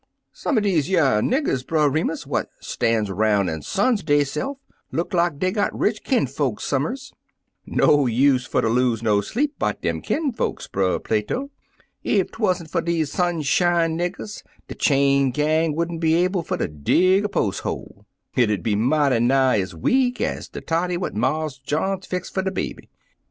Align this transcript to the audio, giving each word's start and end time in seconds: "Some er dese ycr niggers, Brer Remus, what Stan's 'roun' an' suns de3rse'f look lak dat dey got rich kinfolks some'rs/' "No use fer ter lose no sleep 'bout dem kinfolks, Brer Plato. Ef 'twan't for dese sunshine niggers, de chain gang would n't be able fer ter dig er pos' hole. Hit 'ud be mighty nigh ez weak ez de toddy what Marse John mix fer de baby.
"Some 0.43 0.57
er 0.57 0.61
dese 0.61 0.89
ycr 0.89 1.21
niggers, 1.23 1.63
Brer 1.63 1.87
Remus, 1.87 2.25
what 2.25 2.49
Stan's 2.59 3.11
'roun' 3.11 3.47
an' 3.47 3.61
suns 3.61 4.01
de3rse'f 4.03 4.57
look 4.91 5.13
lak 5.13 5.33
dat 5.33 5.39
dey 5.41 5.51
got 5.51 5.77
rich 5.77 6.03
kinfolks 6.03 6.63
some'rs/' 6.63 7.13
"No 7.67 8.07
use 8.07 8.47
fer 8.47 8.61
ter 8.61 8.69
lose 8.69 9.03
no 9.03 9.21
sleep 9.21 9.59
'bout 9.59 9.83
dem 9.83 10.01
kinfolks, 10.01 10.65
Brer 10.67 10.97
Plato. 10.97 11.51
Ef 12.03 12.31
'twan't 12.31 12.71
for 12.71 12.81
dese 12.81 13.11
sunshine 13.11 13.95
niggers, 13.95 14.41
de 14.67 14.73
chain 14.73 15.29
gang 15.29 15.75
would 15.75 15.91
n't 15.91 16.01
be 16.01 16.15
able 16.15 16.41
fer 16.41 16.57
ter 16.57 16.65
dig 16.67 17.25
er 17.25 17.27
pos' 17.27 17.59
hole. 17.59 18.07
Hit 18.31 18.49
'ud 18.49 18.63
be 18.63 18.75
mighty 18.75 19.19
nigh 19.19 19.59
ez 19.59 19.75
weak 19.75 20.19
ez 20.19 20.49
de 20.49 20.61
toddy 20.61 20.97
what 20.97 21.13
Marse 21.13 21.59
John 21.59 21.99
mix 22.11 22.27
fer 22.27 22.41
de 22.41 22.49
baby. 22.49 22.89